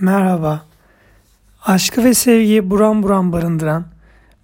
[0.00, 0.64] Merhaba.
[1.64, 3.84] Aşkı ve sevgiyi buram buram barındıran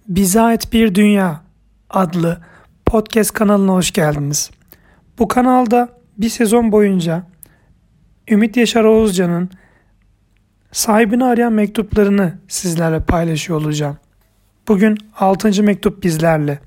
[0.07, 1.41] Bize Ait Bir Dünya
[1.89, 2.41] adlı
[2.85, 4.51] podcast kanalına hoş geldiniz.
[5.19, 7.23] Bu kanalda bir sezon boyunca
[8.29, 9.49] Ümit Yaşar Oğuzcan'ın
[10.71, 13.97] sahibini arayan mektuplarını sizlerle paylaşıyor olacağım.
[14.67, 15.63] Bugün 6.
[15.63, 16.59] mektup bizlerle.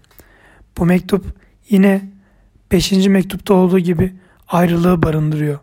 [0.78, 1.24] Bu mektup
[1.68, 2.02] yine
[2.72, 2.92] 5.
[2.92, 4.14] mektupta olduğu gibi
[4.48, 5.58] ayrılığı barındırıyor.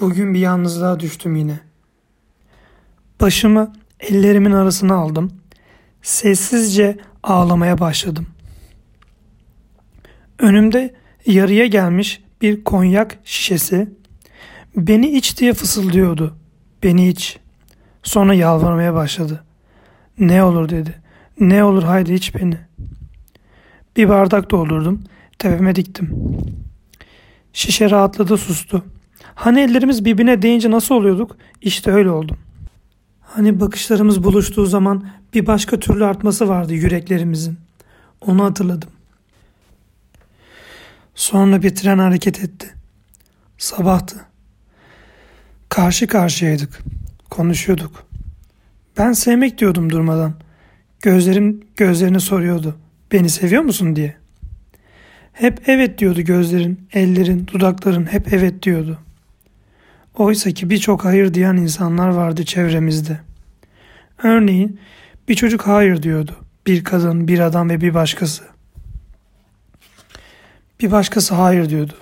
[0.00, 1.60] Bugün bir yalnızlığa düştüm yine.
[3.20, 5.32] Başımı ellerimin arasına aldım.
[6.02, 8.26] Sessizce ağlamaya başladım.
[10.38, 10.94] Önümde
[11.26, 13.88] yarıya gelmiş bir konyak şişesi
[14.76, 16.36] beni iç diye fısıldıyordu.
[16.82, 17.38] Beni iç.
[18.02, 19.44] Sonra yalvarmaya başladı.
[20.18, 21.02] Ne olur dedi.
[21.40, 22.58] Ne olur haydi iç beni.
[23.96, 25.04] Bir bardak doldurdum.
[25.38, 26.10] Tepeme diktim.
[27.52, 28.84] Şişe rahatladı sustu.
[29.34, 31.36] Hani ellerimiz birbirine değince nasıl oluyorduk?
[31.60, 32.36] İşte öyle oldum.
[33.20, 37.58] Hani bakışlarımız buluştuğu zaman bir başka türlü artması vardı yüreklerimizin.
[38.20, 38.90] Onu hatırladım.
[41.14, 42.74] Sonra bir tren hareket etti.
[43.58, 44.16] Sabahtı.
[45.68, 46.82] Karşı karşıyaydık.
[47.30, 48.06] Konuşuyorduk.
[48.98, 50.34] Ben sevmek diyordum durmadan.
[51.00, 52.76] Gözlerim gözlerini soruyordu.
[53.12, 54.16] Beni seviyor musun diye.
[55.32, 58.98] Hep evet diyordu gözlerin, ellerin, dudakların hep evet diyordu.
[60.18, 63.20] Oysa ki birçok hayır diyen insanlar vardı çevremizde.
[64.22, 64.80] Örneğin
[65.28, 66.36] bir çocuk hayır diyordu.
[66.66, 68.44] Bir kadın, bir adam ve bir başkası.
[70.80, 71.94] Bir başkası hayır diyordu.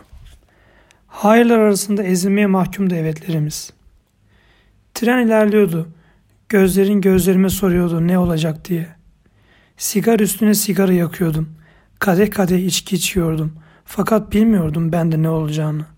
[1.06, 3.72] Hayırlar arasında ezilmeye mahkumdu evetlerimiz.
[4.94, 5.88] Tren ilerliyordu.
[6.48, 8.86] Gözlerin gözlerime soruyordu ne olacak diye.
[9.76, 11.48] Sigar üstüne sigara yakıyordum.
[11.98, 13.52] Kadeh kadeh içki içiyordum.
[13.84, 15.91] Fakat bilmiyordum ben de ne olacağını.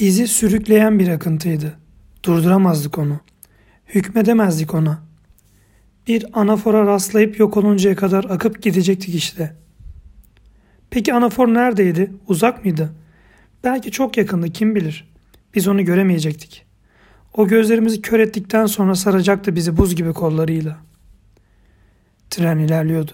[0.00, 1.78] Bizi sürükleyen bir akıntıydı.
[2.24, 3.20] Durduramazdık onu.
[3.86, 5.02] Hükmedemezdik ona.
[6.06, 9.56] Bir anafora rastlayıp yok oluncaya kadar akıp gidecektik işte.
[10.90, 12.12] Peki anafor neredeydi?
[12.28, 12.92] Uzak mıydı?
[13.64, 15.08] Belki çok yakındı kim bilir.
[15.54, 16.66] Biz onu göremeyecektik.
[17.34, 20.78] O gözlerimizi kör ettikten sonra saracaktı bizi buz gibi kollarıyla.
[22.30, 23.12] Tren ilerliyordu.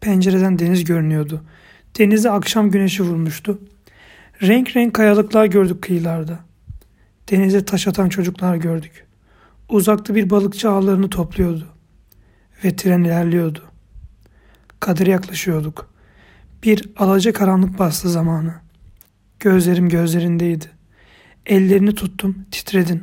[0.00, 1.42] Pencereden deniz görünüyordu.
[1.98, 3.58] Denize akşam güneşi vurmuştu.
[4.42, 6.38] Renk renk kayalıklar gördük kıyılarda.
[7.30, 9.06] Denize taş atan çocuklar gördük.
[9.68, 11.66] Uzakta bir balıkçı ağlarını topluyordu.
[12.64, 13.62] Ve tren ilerliyordu.
[14.80, 15.94] Kadir yaklaşıyorduk.
[16.62, 18.54] Bir alaca karanlık bastı zamanı.
[19.40, 20.70] Gözlerim gözlerindeydi.
[21.46, 23.02] Ellerini tuttum, titredin.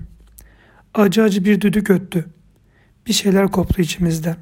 [0.93, 2.25] Acı acı bir düdük öttü.
[3.07, 4.37] Bir şeyler koptu içimizden.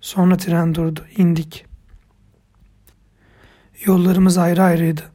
[0.00, 1.66] Sonra tren durdu, indik.
[3.84, 5.13] Yollarımız ayrı ayrıydı.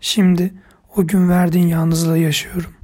[0.00, 0.52] Şimdi
[0.96, 2.77] o gün verdiğin yalnızlığı yaşıyorum.